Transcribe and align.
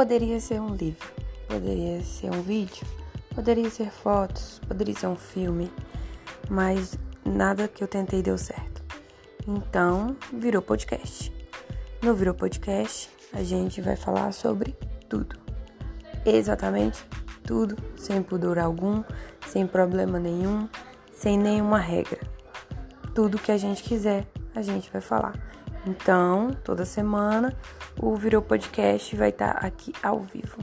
poderia 0.00 0.40
ser 0.40 0.58
um 0.58 0.74
livro, 0.74 1.12
poderia 1.46 2.02
ser 2.02 2.30
um 2.34 2.40
vídeo, 2.40 2.86
poderia 3.34 3.68
ser 3.68 3.90
fotos, 3.90 4.58
poderia 4.66 4.94
ser 4.94 5.08
um 5.08 5.16
filme, 5.16 5.70
mas 6.48 6.98
nada 7.22 7.68
que 7.68 7.84
eu 7.84 7.86
tentei 7.86 8.22
deu 8.22 8.38
certo. 8.38 8.82
Então, 9.46 10.16
virou 10.32 10.62
podcast. 10.62 11.30
No 12.00 12.14
Virou 12.14 12.32
Podcast, 12.32 13.10
a 13.30 13.42
gente 13.42 13.82
vai 13.82 13.94
falar 13.94 14.32
sobre 14.32 14.74
tudo. 15.06 15.38
Exatamente 16.24 17.04
tudo, 17.44 17.76
sem 17.94 18.22
pudor 18.22 18.58
algum, 18.58 19.04
sem 19.48 19.66
problema 19.66 20.18
nenhum, 20.18 20.66
sem 21.12 21.36
nenhuma 21.36 21.78
regra. 21.78 22.20
Tudo 23.14 23.38
que 23.38 23.52
a 23.52 23.58
gente 23.58 23.82
quiser, 23.82 24.26
a 24.54 24.62
gente 24.62 24.90
vai 24.90 25.02
falar. 25.02 25.34
Então, 25.86 26.50
toda 26.62 26.84
semana, 26.84 27.56
o 27.98 28.14
Virou 28.14 28.42
Podcast 28.42 29.16
vai 29.16 29.30
estar 29.30 29.52
aqui 29.52 29.92
ao 30.02 30.20
vivo. 30.20 30.58